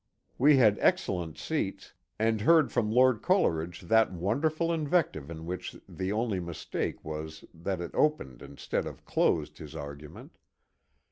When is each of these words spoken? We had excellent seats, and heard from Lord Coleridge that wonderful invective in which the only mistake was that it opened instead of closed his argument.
We 0.39 0.57
had 0.57 0.79
excellent 0.81 1.37
seats, 1.37 1.93
and 2.17 2.41
heard 2.41 2.71
from 2.71 2.89
Lord 2.89 3.21
Coleridge 3.21 3.81
that 3.81 4.11
wonderful 4.11 4.73
invective 4.73 5.29
in 5.29 5.45
which 5.45 5.75
the 5.87 6.11
only 6.11 6.39
mistake 6.39 7.05
was 7.05 7.45
that 7.53 7.79
it 7.79 7.91
opened 7.93 8.41
instead 8.41 8.87
of 8.87 9.05
closed 9.05 9.59
his 9.59 9.75
argument. 9.75 10.39